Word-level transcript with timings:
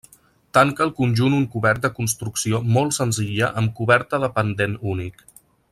Tanca 0.57 0.83
el 0.85 0.93
conjunt 0.99 1.35
un 1.39 1.43
cobert 1.55 1.83
de 1.83 1.91
construcció 1.99 2.63
molt 2.79 2.97
senzilla 2.99 3.53
amb 3.63 3.75
coberta 3.81 4.25
de 4.25 4.31
pendent 4.39 4.79
únic. 4.97 5.23